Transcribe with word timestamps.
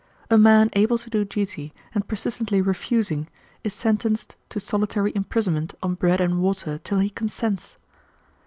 A 0.31 0.37
man 0.39 0.71
able 0.73 0.97
to 0.97 1.11
do 1.11 1.23
duty, 1.23 1.73
and 1.93 2.07
persistently 2.07 2.59
refusing, 2.59 3.27
is 3.63 3.71
sentenced 3.75 4.35
to 4.49 4.59
solitary 4.59 5.11
imprisonment 5.13 5.75
on 5.83 5.93
bread 5.93 6.19
and 6.19 6.41
water 6.41 6.79
till 6.79 6.97
he 6.97 7.11
consents. 7.11 7.77